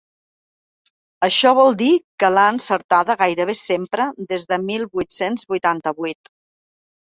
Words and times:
Això 1.27 1.51
vol 1.59 1.75
dir 1.81 1.89
que 2.23 2.31
l’ha 2.35 2.45
encertada 2.53 3.17
gairebé 3.19 3.57
sempre 3.61 4.09
des 4.33 4.47
del 4.55 4.67
mil 4.71 4.89
vuit-cents 4.97 5.47
vuitanta-vuit! 5.55 6.35